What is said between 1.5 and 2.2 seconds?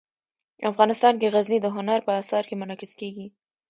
د هنر په